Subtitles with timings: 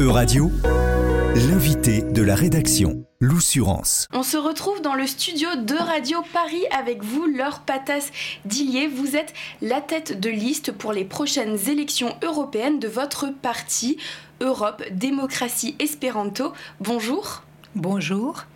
[0.00, 0.50] E-Radio,
[1.34, 4.08] l'invité de la rédaction, l'Oussurance.
[4.14, 8.10] On se retrouve dans le studio de Radio Paris avec vous, Laure Patas
[8.46, 8.88] Dillier.
[8.88, 13.98] Vous êtes la tête de liste pour les prochaines élections européennes de votre parti,
[14.40, 16.54] Europe Démocratie Espéranto.
[16.80, 17.42] Bonjour.
[17.74, 18.46] Bonjour.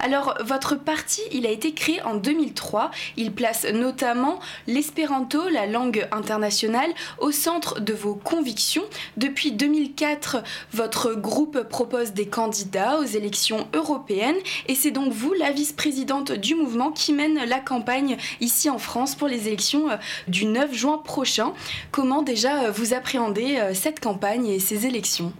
[0.00, 2.90] Alors, votre parti, il a été créé en 2003.
[3.16, 8.84] Il place notamment l'espéranto, la langue internationale, au centre de vos convictions.
[9.16, 10.42] Depuis 2004,
[10.72, 14.36] votre groupe propose des candidats aux élections européennes
[14.68, 19.14] et c'est donc vous, la vice-présidente du mouvement, qui mène la campagne ici en France
[19.14, 19.96] pour les élections euh,
[20.28, 21.52] du 9 juin prochain.
[21.90, 25.32] Comment déjà euh, vous appréhendez euh, cette campagne et ces élections?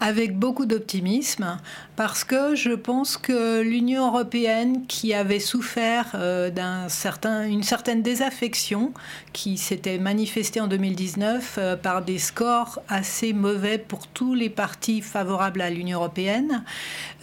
[0.00, 1.58] Avec beaucoup d'optimisme
[1.96, 8.02] parce que je pense que l'Union européenne qui avait souffert euh, d'un certain, une certaine
[8.02, 8.92] désaffection
[9.32, 15.00] qui s'était manifestée en 2019 euh, par des scores assez mauvais pour tous les partis
[15.00, 16.62] favorables à l'Union européenne,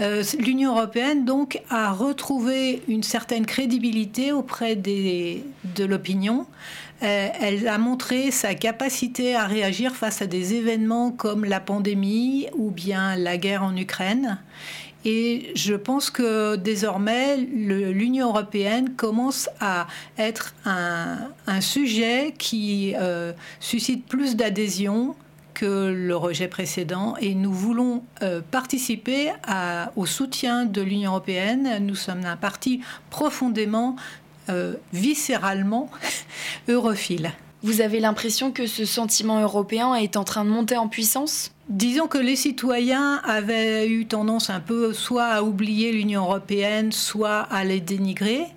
[0.01, 5.43] euh, l'Union européenne donc a retrouvé une certaine crédibilité auprès des,
[5.75, 6.47] de l'opinion.
[7.01, 12.71] Elle a montré sa capacité à réagir face à des événements comme la pandémie ou
[12.71, 14.39] bien la guerre en Ukraine.
[15.05, 24.05] Et je pense que désormais, l'Union européenne commence à être un, sujet qui euh, suscite
[24.05, 25.15] plus d'adhésion
[25.53, 29.31] que le rejet précédent et nous voulons euh, participer
[29.95, 31.85] au soutien de l'Union européenne.
[31.85, 33.95] Nous sommes un parti profondément,
[34.49, 35.89] euh, viscéralement
[36.67, 37.31] europhile.
[37.63, 41.51] Vous avez l'impression que ce sentiment européen est en train de monter en puissance?
[41.69, 47.39] Disons que les citoyens avaient eu tendance un peu soit à oublier l'Union européenne, soit
[47.39, 48.47] à les dénigrer.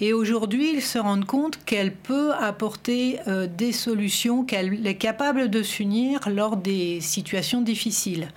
[0.00, 5.50] Et aujourd'hui, ils se rendent compte qu'elle peut apporter euh, des solutions, qu'elle est capable
[5.50, 8.28] de s'unir lors des situations difficiles.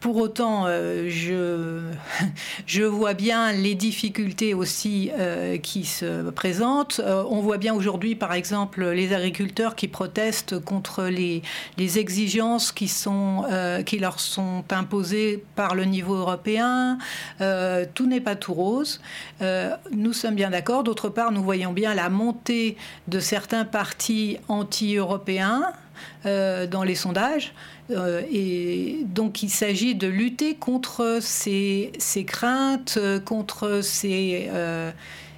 [0.00, 1.82] Pour autant, euh, je,
[2.66, 7.02] je vois bien les difficultés aussi euh, qui se présentent.
[7.04, 11.42] Euh, on voit bien aujourd'hui, par exemple, les agriculteurs qui protestent contre les,
[11.76, 13.44] les exigences qui, sont,
[13.84, 16.98] qui leur sont imposées par le niveau européen.
[17.94, 19.00] tout n'est pas tout rose.
[19.92, 20.82] nous sommes bien d'accord.
[20.82, 22.76] D'autre part, nous voyons bien la montée
[23.08, 25.72] de certains partis anti-européens
[26.24, 27.52] dans les sondages.
[27.90, 31.92] Euh, et donc il s'agit de lutter contre ces,
[32.26, 34.90] craintes, contre ces, euh,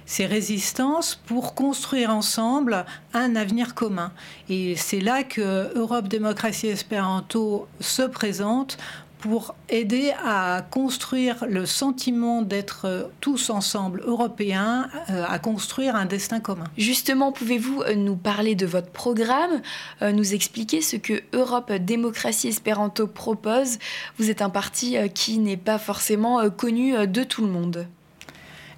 [0.05, 4.11] ces, résistances pour construire ensemble un avenir commun.
[4.49, 8.77] Et c'est là que Europe Démocratie Espéranto se présente
[9.23, 16.41] pour aider à construire le sentiment d'être tous ensemble européens, euh, à construire un destin
[16.41, 16.65] commun.
[16.77, 19.61] Justement, pouvez-vous euh, nous parler de votre programme,
[20.01, 23.79] euh, nous expliquer ce que Europe Démocratie Espéranto propose?
[24.17, 27.87] Vous êtes un parti qui n'est pas forcément connu de tout le monde.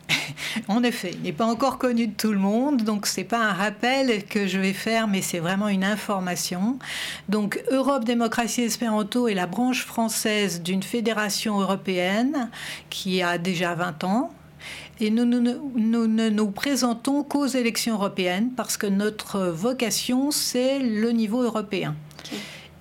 [0.67, 3.53] en effet, il n'est pas encore connu de tout le monde, donc c'est pas un
[3.53, 6.77] rappel que je vais faire, mais c'est vraiment une information.
[7.29, 12.49] Donc Europe Démocratie Espéranto est la branche française d'une fédération européenne
[12.89, 14.31] qui a déjà 20 ans.
[14.99, 21.41] Et nous, ne nous présentons qu'aux élections européennes parce que notre vocation, c'est le niveau
[21.41, 21.95] européen.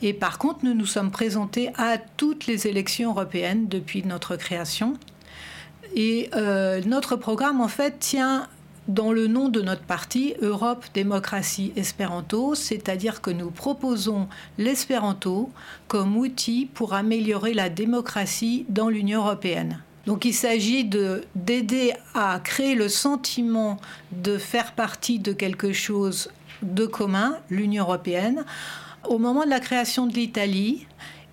[0.01, 4.95] Et par contre, nous nous sommes présentés à toutes les élections européennes depuis notre création.
[5.95, 8.49] Et euh, notre programme, en fait, tient
[8.89, 14.29] dans le nom de notre parti, Europe Démocratie Espéranto, c'est-à-dire que nous proposons
[14.59, 15.51] l'espéranto
[15.89, 19.81] comme outil pour améliorer la démocratie dans l'Union européenne.
[20.07, 23.79] Donc il s'agit d'aider à créer le sentiment
[24.13, 26.31] de faire partie de quelque chose
[26.63, 28.45] de commun, l'Union européenne.
[29.09, 30.87] Au moment de la création de l'Italie,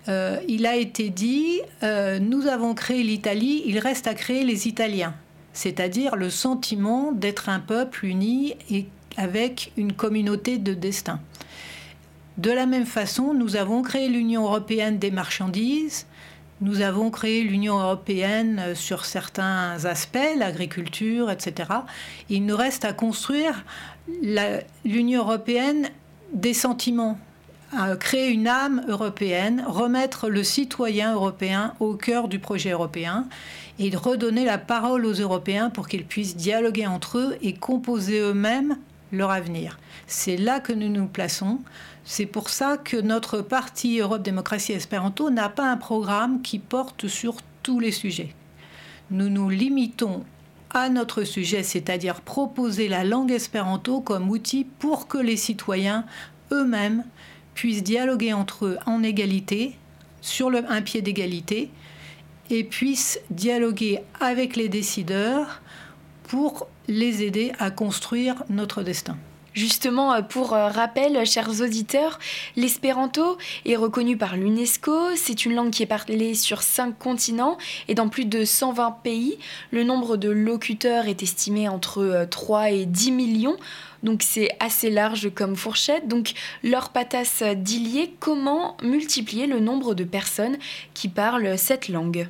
[0.07, 4.67] euh, il a été dit, euh, nous avons créé l'Italie, il reste à créer les
[4.67, 5.13] Italiens,
[5.53, 11.19] c'est-à-dire le sentiment d'être un peuple uni et avec une communauté de destin.
[12.37, 16.07] De la même façon, nous avons créé l'Union européenne des marchandises,
[16.61, 21.69] nous avons créé l'Union européenne sur certains aspects, l'agriculture, etc.
[22.29, 23.65] Il nous reste à construire
[24.85, 25.89] l'Union européenne
[26.33, 27.17] des sentiments,
[27.99, 33.27] créer une âme européenne, remettre le citoyen européen au cœur du projet européen
[33.79, 38.77] et redonner la parole aux Européens pour qu'ils puissent dialoguer entre eux et composer eux-mêmes
[39.11, 39.79] leur avenir.
[40.07, 41.59] C'est là que nous nous plaçons.
[42.03, 47.07] C'est pour ça que notre parti Europe Démocratie Espéranto n'a pas un programme qui porte
[47.07, 48.33] sur tous les sujets.
[49.09, 50.23] Nous nous limitons
[50.73, 56.05] à notre sujet, c'est-à-dire proposer la langue espéranto comme outil pour que les citoyens
[56.51, 57.03] eux-mêmes
[57.53, 59.75] puissent dialoguer entre eux en égalité
[60.21, 61.69] sur un pied d'égalité
[62.49, 65.61] et puissent dialoguer avec les décideurs
[66.23, 69.17] pour les aider à construire notre destin.
[69.53, 72.19] Justement, euh, pour euh, rappel, chers auditeurs,
[72.55, 75.15] l'espéranto est reconnu par l'UNESCO.
[75.17, 77.57] C'est une langue qui est parlée sur cinq continents
[77.89, 79.37] et dans plus de 120 pays.
[79.71, 83.57] Le nombre de locuteurs est estimé entre 3 euh, et 10 millions.
[84.03, 86.07] Donc c'est assez large comme fourchette.
[86.07, 86.33] Donc
[86.63, 90.57] leur patas d'Ilier, comment multiplier le nombre de personnes
[90.93, 92.29] qui parlent cette langue?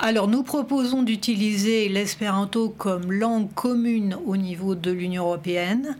[0.00, 5.96] Alors nous proposons d'utiliser l'espéranto comme langue commune au niveau de l'Union européenne.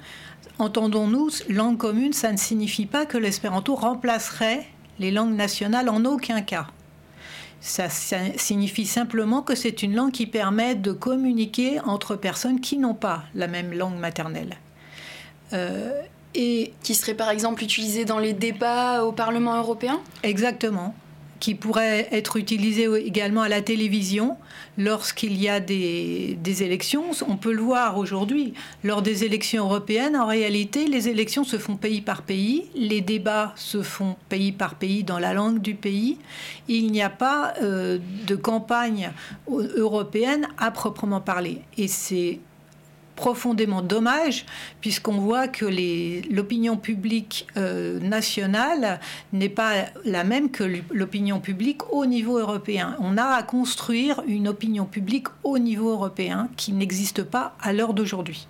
[0.59, 4.67] Entendons-nous, langue commune, ça ne signifie pas que l'espéranto remplacerait
[4.99, 6.67] les langues nationales en aucun cas.
[7.61, 12.95] Ça, signifie simplement que c'est une langue qui permet de communiquer entre personnes qui n'ont
[12.95, 14.57] pas la même langue maternelle.
[15.53, 15.93] Euh,
[16.35, 20.01] et qui serait par exemple utilisée dans les débats au Parlement européen?
[20.23, 20.95] Exactement
[21.41, 24.37] qui pourrait être utilisé également à la télévision
[24.77, 27.05] lorsqu'il y a des, élections.
[27.29, 28.55] On peut le voir aujourd'hui.
[28.83, 33.53] Lors des élections européennes, en réalité, les élections se font pays par pays, les débats
[33.57, 36.19] se font pays par pays dans la langue du pays.
[36.69, 39.11] Il n'y a pas euh, de campagne
[39.49, 41.61] européenne à proprement parler.
[41.77, 42.41] Et c'est
[43.19, 44.47] profondément dommage,
[44.81, 45.67] puisqu'on voit que
[46.33, 49.01] l'opinion publique euh, nationale
[49.33, 49.73] n'est pas
[50.05, 50.63] la même que
[50.93, 52.95] l'opinion publique au niveau européen.
[53.01, 57.93] On a à construire une opinion publique au niveau européen qui n'existe pas à l'heure
[57.93, 58.47] d'aujourd'hui.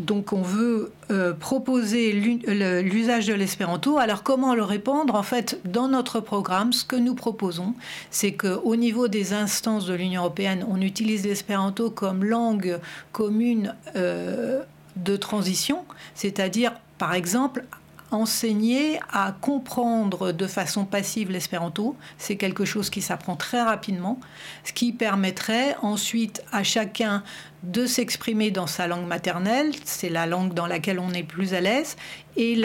[0.00, 3.98] Donc on veut euh, proposer l'usage de l'espéranto.
[3.98, 5.14] Alors comment le répandre?
[5.14, 7.74] En fait, dans notre programme, ce que nous proposons,
[8.10, 12.78] c'est qu'au niveau des instances de l'Union européenne, on utilise l'espéranto comme langue
[13.12, 14.62] commune euh,
[14.96, 17.64] de transition, c'est-à-dire par exemple
[18.10, 21.96] enseigner à comprendre de façon passive l'espéranto.
[22.18, 24.18] C'est quelque chose qui s'apprend très rapidement,
[24.64, 27.22] ce qui permettrait ensuite à chacun
[27.62, 31.60] de s'exprimer dans sa langue maternelle, c'est la langue dans laquelle on est plus à
[31.60, 31.96] l'aise,
[32.36, 32.56] et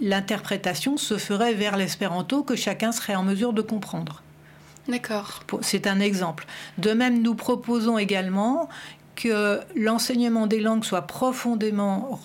[0.00, 4.22] l'interprétation se ferait vers l'espéranto que chacun serait en mesure de comprendre.
[4.86, 5.40] D'accord.
[5.62, 6.46] C'est un exemple.
[6.78, 8.68] De même, nous proposons également
[9.16, 12.18] que l'enseignement des langues soit profondément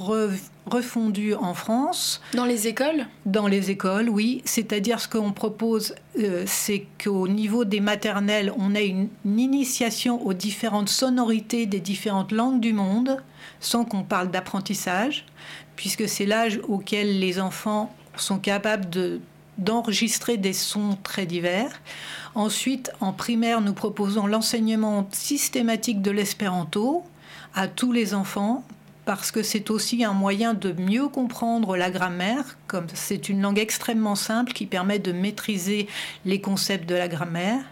[0.66, 2.22] refondu en France.
[2.34, 3.06] Dans les écoles?
[3.26, 4.42] Dans les écoles, oui.
[4.46, 10.34] C'est-à-dire ce qu'on propose, euh, c'est qu'au niveau des maternelles, on ait une, initiation aux
[10.34, 13.18] différentes sonorités des différentes langues du monde,
[13.60, 15.26] sans qu'on parle d'apprentissage,
[15.76, 19.22] puisque c'est l'âge auquel les enfants sont capables de
[19.60, 21.82] d'enregistrer des sons très divers.
[22.36, 27.04] Ensuite, en primaire, nous proposons l'enseignement systématique de l'espéranto
[27.54, 28.64] à tous les enfants
[29.06, 33.58] parce que c'est aussi un moyen de mieux comprendre la grammaire, comme c'est une langue
[33.58, 35.88] extrêmement simple qui permet de maîtriser
[36.26, 37.64] les concepts de la grammaire.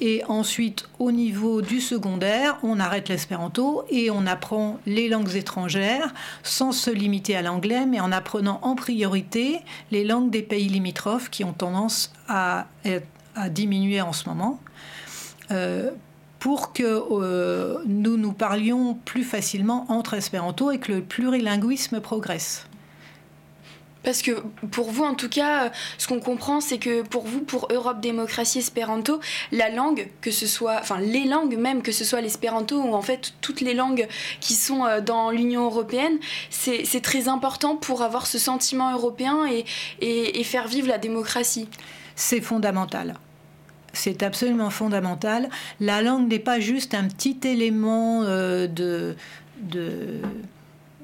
[0.00, 6.14] Et ensuite, au niveau du secondaire, on arrête l'espéranto et on apprend les langues étrangères
[6.42, 9.60] sans se limiter à l'anglais, mais en apprenant en priorité
[9.90, 12.66] les langues des pays limitrophes qui ont tendance à,
[13.50, 14.58] diminuer en ce moment.
[15.50, 15.90] Euh,
[16.38, 22.66] pour que euh, nous nous parlions plus facilement entre espéranto et que le plurilinguisme progresse.
[24.02, 24.32] Parce que
[24.70, 28.60] pour vous, en tout cas, ce qu'on comprend, c'est que pour vous, pour Europe Démocratie
[28.60, 29.20] Espéranto,
[29.52, 33.02] la langue, que ce soit, enfin les langues même, que ce soit l'espéranto ou en
[33.02, 34.08] fait toutes les langues
[34.40, 36.18] qui sont euh, dans l'Union européenne,
[36.50, 39.46] c'est très important pour avoir ce sentiment européen
[40.00, 41.68] et, faire vivre la démocratie.
[42.16, 43.14] C'est fondamental.
[43.92, 45.48] C'est absolument fondamental.
[45.78, 49.14] La langue n'est pas juste un petit élément euh, de,
[49.60, 50.20] de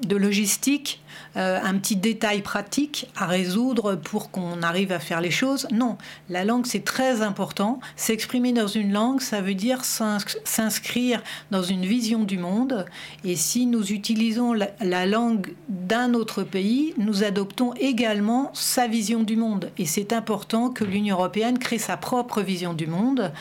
[0.05, 1.03] de logistique,
[1.37, 5.67] euh, un petit détail pratique à résoudre pour qu'on arrive à faire les choses.
[5.71, 5.99] Non,
[6.31, 7.81] la langue c'est très important.
[7.97, 12.87] S'exprimer dans une langue, ça veut dire s'inscrire dans une vision du monde.
[13.25, 19.37] Et si nous utilisons la langue d'un autre pays, nous adoptons également sa vision du
[19.37, 19.71] monde.
[19.79, 23.33] Et c'est important que l'Union européenne crée sa propre vision du monde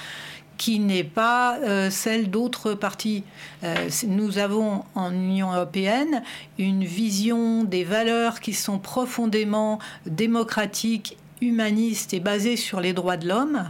[0.58, 3.24] qui n'est pas euh, celle d'autres partis.
[3.64, 6.24] Euh, nous avons en Union européenne
[6.58, 13.28] une vision des valeurs qui sont profondément démocratiques, humanistes et basées sur les droits de
[13.28, 13.70] l'homme.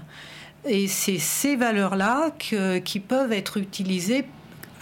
[0.68, 4.26] Et c'est ces valeurs-là qui peuvent être utilisées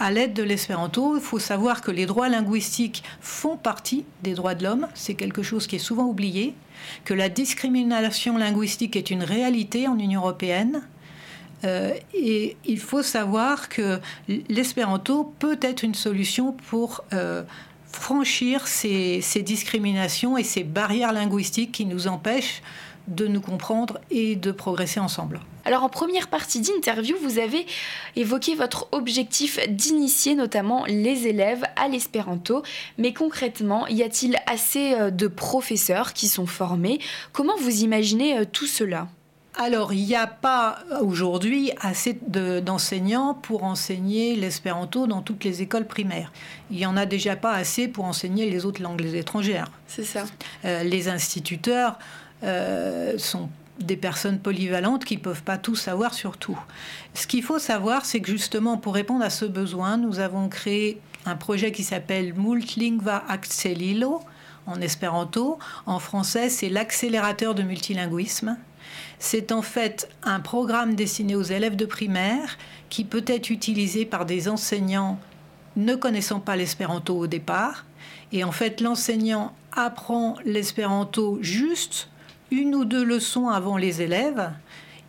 [0.00, 1.16] à l'aide de l'espéranto.
[1.16, 4.86] Il faut savoir que les droits linguistiques font partie des droits de l'homme.
[4.94, 6.54] C'est quelque chose qui est souvent oublié.
[7.04, 10.82] Que la discrimination linguistique est une réalité en Union européenne
[11.64, 14.00] euh, et il faut savoir que
[14.48, 17.42] l'espéranto peut être une solution pour euh,
[17.86, 22.62] franchir ces, discriminations et ces barrières linguistiques qui nous empêchent
[23.06, 25.40] de nous comprendre et de progresser ensemble.
[25.66, 27.66] Alors en première partie d'interview, vous avez
[28.16, 32.62] évoqué votre objectif d'initier notamment les élèves à l'espéranto,
[32.96, 36.98] mais concrètement, y a-t-il assez euh, de professeurs qui sont formés?
[37.32, 39.08] Comment vous imaginez tout cela?
[39.56, 45.86] Alors, il n'y a pas aujourd'hui assez d'enseignants pour enseigner l'espéranto dans toutes les écoles
[45.86, 46.32] primaires.
[46.70, 49.70] Il n'y en a déjà pas assez pour enseigner les autres langues étrangères.
[49.86, 50.24] C'est ça.
[50.64, 51.98] Euh, les instituteurs
[52.42, 56.58] euh, sont des personnes polyvalentes qui ne peuvent pas tout savoir sur tout.
[57.14, 61.00] Ce qu'il faut savoir, c'est que justement, pour répondre à ce besoin, nous avons créé
[61.26, 64.20] un projet qui s'appelle Multlingva Accelilo
[64.66, 65.58] en espéranto.
[65.86, 68.56] En français, c'est l'accélérateur de multilinguisme.
[69.26, 72.58] C'est en fait un programme destiné aux élèves de primaire
[72.90, 75.18] qui peut être utilisé par des enseignants
[75.76, 77.86] ne connaissant pas l'espéranto au départ.
[78.32, 82.10] Et en fait, l'enseignant apprend l'espéranto juste
[82.50, 84.50] une ou deux leçons avant les élèves.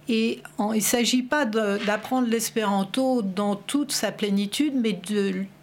[0.08, 4.98] Et il ne s'agit pas d'apprendre l'espéranto dans toute sa plénitude, mais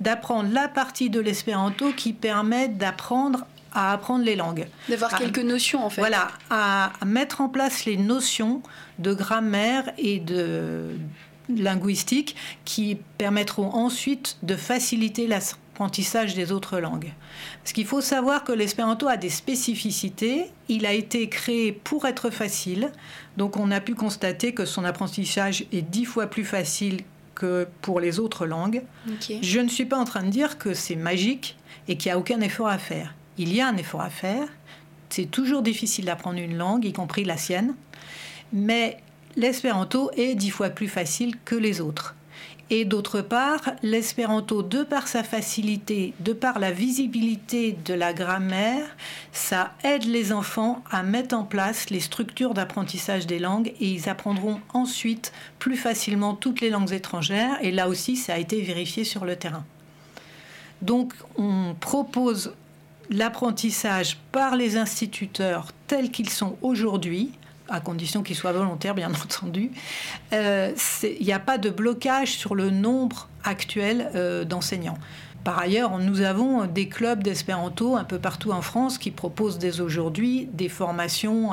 [0.03, 4.67] d'apprendre la partie de l'espéranto qui permet d'apprendre à apprendre les langues.
[4.89, 6.01] D'avoir quelques notions en fait.
[6.01, 8.63] Voilà, à mettre en place les notions
[8.99, 10.97] de grammaire et de
[11.49, 17.13] linguistique qui permettront ensuite de faciliter l'apprentissage des autres langues.
[17.63, 20.47] Parce qu'il faut savoir que l'espéranto a des spécificités.
[20.69, 22.93] Il a été créé pour être facile.
[23.37, 27.01] Donc on a pu constater que son apprentissage est dix fois plus facile
[27.35, 28.83] que pour les autres langues.
[29.43, 31.57] Je ne suis pas en train de dire que c'est magique
[31.89, 34.49] et qu'il n'y a aucun effort à faire il y a un effort à faire.
[35.11, 37.75] C'est toujours difficile d'apprendre une langue, y compris la sienne.
[38.53, 38.99] Mais
[39.37, 42.15] l'espéranto est dix fois plus facile que les autres.
[42.71, 48.97] Et d'autre part, l'espéranto, de par sa facilité, de par la visibilité de la grammaire,
[49.31, 54.09] ça aide les enfants à mettre en place les structures d'apprentissage des langues et ils
[54.09, 57.59] apprendront ensuite plus facilement toutes les langues étrangères.
[57.61, 59.67] Et là aussi, ça a été vérifié sur le terrain.
[60.81, 62.55] Donc, on propose
[63.13, 67.33] l'apprentissage par les instituteurs tels qu'ils sont aujourd'hui,
[67.69, 69.71] à condition qu'ils soient volontaires, bien entendu,
[70.33, 74.99] euh, il n'y a pas de blocage sur le nombre actuel euh, d'enseignants.
[75.45, 79.81] Par ailleurs, nous avons des clubs d'espéranto un peu partout en France qui proposent dès
[79.81, 81.51] aujourd'hui des formations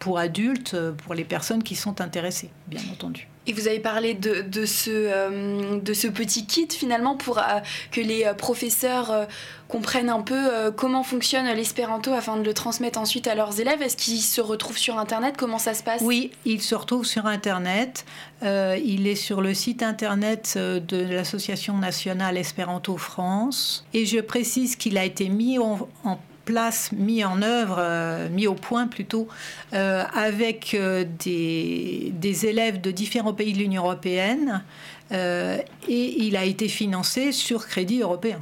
[0.00, 3.28] pour adultes, pour les personnes qui sont intéressées, bien entendu.
[3.48, 7.42] Et vous avez parlé de, de ce, euh, de ce petit kit finalement pour euh,
[7.90, 9.26] que les euh, professeurs
[9.68, 13.82] comprennent un peu comment fonctionne l'espéranto afin de le transmettre ensuite à leurs élèves.
[13.82, 15.34] Est-ce qu'ils se retrouvent sur Internet?
[15.36, 16.00] Comment ça se passe?
[16.02, 18.06] Oui, ils se retrouvent sur Internet.
[18.42, 23.84] il est sur le site Internet de l'Association nationale Espéranto France.
[23.92, 28.46] Et je précise qu'il a été mis en, en place, mis en œuvre, euh, mis
[28.46, 29.28] au point plutôt,
[29.74, 34.64] euh, avec euh, des, élèves de différents pays de l'Union européenne
[35.10, 38.40] et il a été financé sur crédit européen.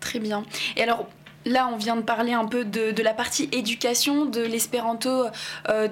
[0.00, 0.44] Très bien.
[0.76, 1.06] Et alors,
[1.46, 5.24] Là, on vient de parler un peu de, la partie éducation de l'espéranto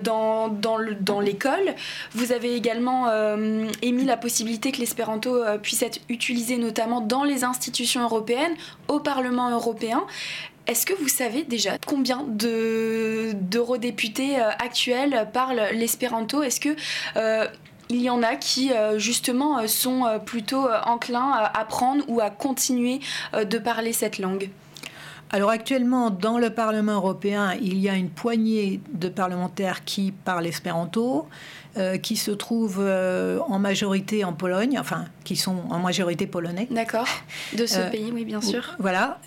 [0.03, 1.75] dans l'école.
[2.13, 3.07] Vous avez également
[3.81, 8.55] émis la possibilité que l'espéranto puisse être utilisé notamment dans les institutions européennes,
[8.89, 10.05] au Parlement européen.
[10.67, 16.43] Est-ce que vous savez déjà combien d'eurodéputés euh, actuels parlent l'espéranto?
[16.43, 16.75] Est-ce que
[17.17, 17.47] euh,
[17.89, 22.99] il y en a qui euh, justement sont plutôt enclins à apprendre ou à continuer
[23.33, 24.51] de parler cette langue?
[25.31, 30.47] Alors actuellement, dans le Parlement européen, il y a une poignée de parlementaires qui parlent
[30.47, 31.29] espéranto.
[31.78, 36.68] Euh, qui se trouvent euh, en majorité en Pologne, enfin, qui sont en majorité polonais.
[36.71, 37.06] D'accord,
[37.52, 38.75] de ce euh, pays, oui, bien sûr.
[38.78, 39.18] Voilà.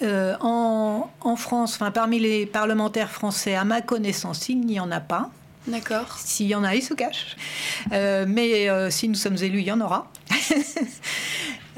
[0.42, 5.00] En, en, France, enfin, parmi les parlementaires français, à ma connaissance, il n'y en a
[5.00, 5.30] pas.
[5.68, 6.18] D'accord.
[6.18, 7.38] S'il y en a, ils se cachent.
[7.92, 10.12] mais si nous sommes élus, il y en aura.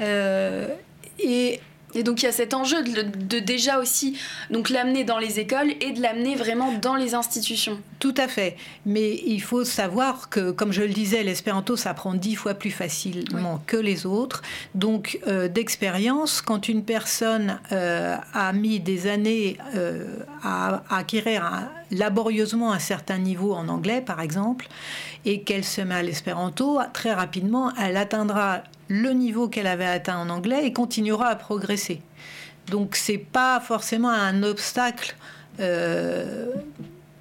[1.18, 1.60] et
[1.94, 4.18] et donc il y a cet enjeu de, déjà aussi
[4.50, 7.78] donc l'amener dans les écoles et de l'amener vraiment dans les institutions.
[8.02, 8.56] Tout à fait.
[8.84, 13.62] Mais il faut savoir que, comme je le disais, l'espéranto s'apprend dix fois plus facilement
[13.64, 14.42] que les autres.
[14.74, 21.48] Donc euh, d'expérience, quand une personne euh, a mis des années euh, à, acquérir
[21.92, 24.66] laborieusement un certain niveau en anglais, par exemple,
[25.24, 30.18] et qu'elle se met à l'espéranto, très rapidement, elle atteindra le niveau qu'elle avait atteint
[30.18, 32.02] en anglais et continuera à progresser.
[32.66, 35.14] Donc c'est pas forcément un obstacle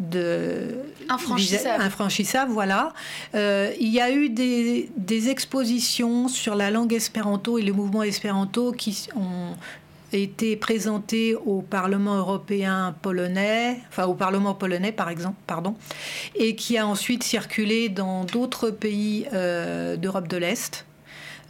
[0.02, 0.80] de
[1.10, 1.84] infranchissable.
[1.84, 2.94] infranchissable voilà.
[3.36, 8.04] Euh, il y a eu des, des, expositions sur la langue espéranto et le mouvement
[8.04, 9.56] espéranto qui ont
[10.12, 15.76] été présenté au Parlement européen polonais, enfin au Parlement polonais par exemple, pardon,
[16.36, 20.86] et qui a ensuite circulé dans d'autres pays euh, d'Europe de l'Est.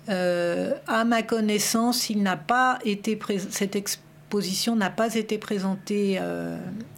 [0.09, 3.17] Euh, à ma connaissance, il n'a pas été
[3.49, 6.19] cette exposition n'a pas été présentée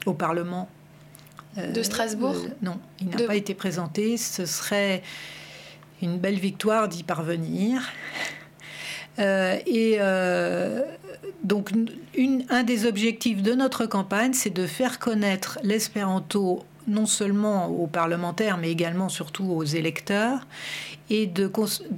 [0.05, 0.69] au Parlement
[1.57, 2.36] de Strasbourg.
[2.62, 4.17] non, il n'a pas été présenté.
[4.17, 5.03] Ce serait
[6.01, 7.81] une belle victoire d'y parvenir.
[9.17, 10.00] et
[11.43, 11.72] donc,
[12.50, 18.57] un des objectifs de notre campagne, c'est de faire connaître l'espéranto non seulement aux parlementaires,
[18.57, 20.48] mais également surtout aux électeurs,
[21.10, 21.50] et de,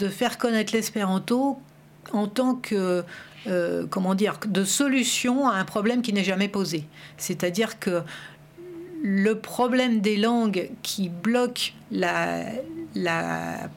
[0.10, 1.60] faire connaître l'espéranto
[2.12, 3.04] en tant que
[3.48, 6.88] euh, comment dire, de solution à un problème qui n'est jamais posé.
[7.18, 8.02] C'est-à-dire que
[9.02, 12.46] le problème des langues qui bloque la,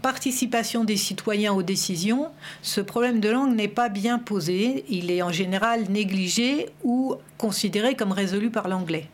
[0.03, 2.29] participation des citoyens aux décisions,
[2.63, 4.85] ce problème de langue n'est pas bien posé.
[4.89, 9.09] Il est en général négligé ou considéré comme résolu par l'anglais.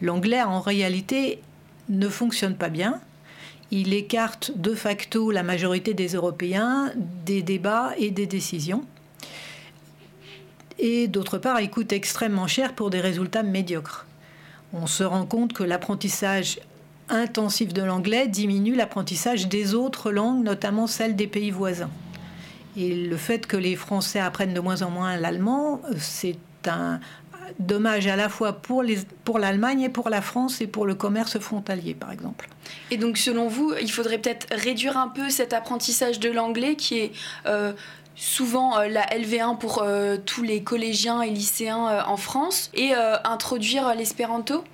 [0.00, 1.40] L'anglais, en réalité,
[1.88, 3.00] ne fonctionne pas bien.
[3.70, 6.92] Il écarte de facto la majorité des Européens
[7.26, 8.84] des débats et des décisions.
[10.78, 14.06] Et d'autre part, il coûte extrêmement cher pour des résultats médiocres.
[14.76, 16.58] On se rend compte que l'apprentissage
[17.08, 21.90] intensif de l'anglais diminue l'apprentissage des autres langues, notamment celles des pays voisins.
[22.76, 26.98] Et le fait que les Français apprennent de moins en moins l'allemand, c'est un
[27.60, 28.82] dommage à la fois pour,
[29.38, 32.48] l'Allemagne et pour la France et pour le commerce frontalier, par exemple.
[32.90, 36.98] Et donc, selon vous, il faudrait peut-être réduire un peu cet apprentissage de l'anglais qui
[36.98, 37.12] est...
[37.46, 37.72] Euh,
[38.16, 42.70] souvent euh, la LV1 pour euh, tous les collégiens et lycéens en France.
[42.74, 42.92] Et
[43.24, 44.64] introduire l'espéranto?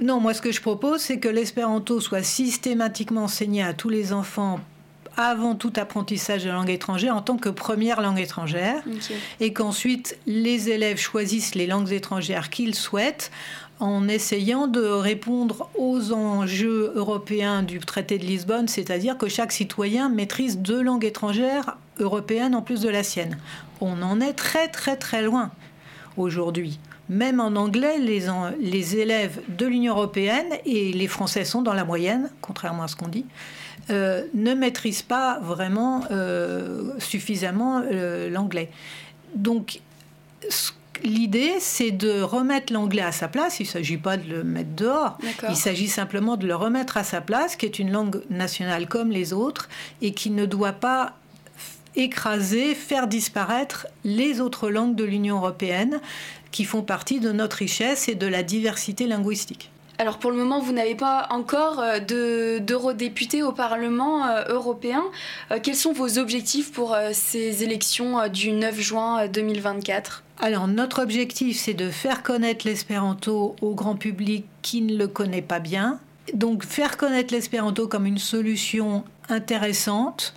[0.00, 4.12] Non, moi ce que je propose, c'est que l'espéranto soit systématiquement enseigné à tous les
[4.12, 4.60] enfants
[5.16, 8.82] avant tout apprentissage de langue étrangère en tant que première langue étrangère.
[9.40, 13.30] Et qu'ensuite les élèves choisissent les langues étrangères qu'ils souhaitent
[13.78, 20.08] en essayant de répondre aux enjeux européens du traité de Lisbonne, c'est-à-dire que chaque citoyen
[20.08, 23.38] maîtrise deux langues étrangères européennes en plus de la sienne.
[23.80, 25.50] On en est très très très loin
[26.16, 26.78] aujourd'hui.
[27.08, 28.26] Même en anglais, les,
[28.60, 32.96] les élèves de l'Union européenne, et les Français sont dans la moyenne, contrairement à ce
[32.96, 33.24] qu'on dit,
[33.90, 38.70] euh, ne maîtrisent pas vraiment euh, suffisamment euh, l'anglais.
[39.36, 39.80] Donc,
[41.04, 43.60] l'idée, c'est de remettre l'anglais à sa place.
[43.60, 45.18] Il ne s'agit pas de le mettre dehors.
[45.48, 49.12] Il s'agit simplement de le remettre à sa place, qui est une langue nationale comme
[49.12, 49.68] les autres,
[50.02, 51.14] et qui ne doit pas
[51.96, 56.00] écraser, faire disparaître les autres langues de l'Union européenne
[56.52, 59.70] qui font partie de notre richesse et de la diversité linguistique.
[59.98, 65.02] Alors pour le moment, vous n'avez pas encore euh, d'eurodéputés au Parlement euh, européen.
[65.50, 71.58] Euh, quels sont vos objectifs pour ces élections du 9 juin 2024 alors notre objectif,
[71.58, 75.98] c'est de faire connaître l'espéranto au grand public qui ne le connaît pas bien.
[76.34, 80.34] Donc faire connaître l'espéranto comme une solution intéressante,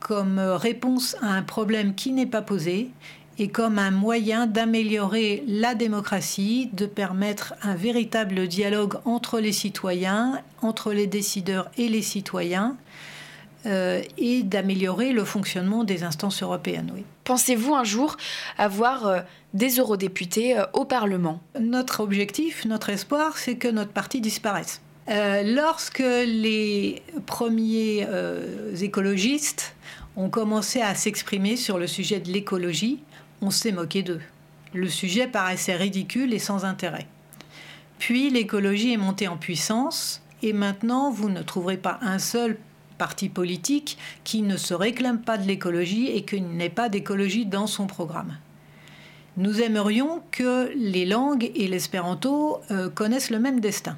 [0.00, 2.90] comme réponse à un problème qui n'est pas posé
[3.38, 10.42] et comme un moyen d'améliorer la démocratie, de permettre un véritable dialogue entre les citoyens,
[10.60, 12.76] entre les décideurs et les citoyens,
[13.66, 16.92] euh, et d'améliorer le fonctionnement des instances européennes.
[16.94, 17.04] Oui.
[17.24, 18.16] Pensez-vous un jour
[18.56, 19.20] avoir euh,
[19.52, 21.40] des eurodéputés euh, au Parlement?
[21.60, 24.80] Notre objectif, notre espoir, c'est que notre parti disparaisse.
[25.08, 28.06] Lorsque les premiers
[28.80, 29.74] écologistes
[30.16, 33.00] ont commencé à s'exprimer sur le sujet de l'écologie,
[33.40, 34.20] on s'est moqué d'eux.
[34.74, 37.06] Le sujet paraissait ridicule et sans intérêt.
[37.98, 42.58] Puis l'écologie est montée en puissance et maintenant vous ne trouverez pas un seul
[42.96, 47.66] parti politique qui ne se réclame pas de l'écologie et qui n'ait pas d'écologie dans
[47.66, 48.36] son programme.
[49.36, 53.96] Nous aimerions que les langues et l'espéranto euh, connaissent le même destin.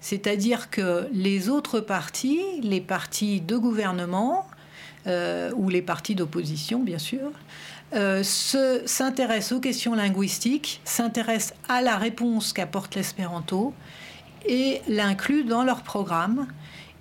[0.00, 4.46] C'est-à-dire que les autres partis, les partis de gouvernement,
[5.06, 7.30] euh, ou les partis d'opposition bien sûr,
[7.94, 13.72] euh, s'intéressent aux questions linguistiques, s'intéressent à la réponse qu'apporte l'espéranto
[14.46, 16.46] et l'incluent dans leur programme.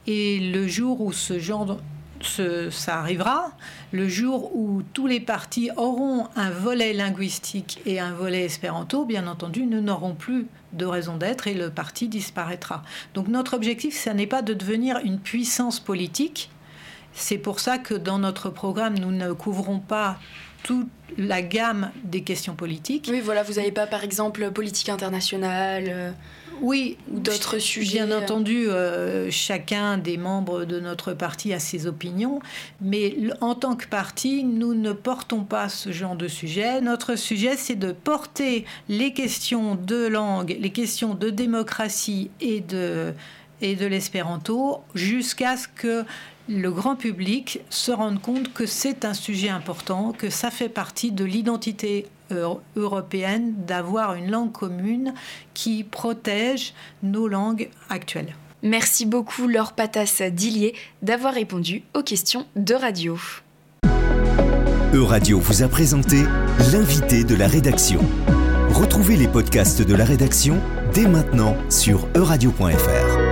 [0.06, 1.80] Et le jour où ce genre
[2.24, 3.52] ça arrivera,
[3.92, 9.28] le jour où tous les partis auront un volet linguistique et un volet espéranto, bien
[9.28, 12.84] entendu, nous n'aurons plus de raison d'être et le parti disparaîtra.
[13.14, 16.50] Donc notre objectif, ce n'est pas de devenir une puissance politique.
[17.14, 20.20] C'est pour ça que dans notre programme, nous ne couvrons pas
[20.64, 23.08] toute la gamme des questions politiques.
[23.10, 26.14] Oui, voilà, vous n'avez pas par exemple politique internationale.
[26.58, 26.66] Euh.
[26.66, 31.88] oui, ou d'autres sujets Bien entendu, euh, chacun des membres de notre parti a ses
[31.88, 32.40] opinions,
[32.82, 36.82] mais en tant que parti, nous ne portons pas ce genre de sujet.
[36.82, 43.14] Notre sujet, c'est de porter les questions de langue, les questions de démocratie et de,
[43.62, 46.06] et de l'espéranto jusqu'à ce que
[46.50, 51.12] le grand public se rende compte que c'est un sujet important, que ça fait partie
[51.12, 52.08] de l'identité
[52.76, 55.14] européenne d'avoir une langue commune
[55.54, 58.36] qui protège nos langues actuelles.
[58.64, 63.18] Merci beaucoup Laure Patas Dillier d'avoir répondu aux questions de radio.
[64.94, 66.24] Euradio vous a présenté
[66.72, 68.00] l'invité de la rédaction.
[68.70, 70.60] Retrouvez les podcasts de la rédaction
[70.94, 73.27] dès maintenant sur euradio.fr.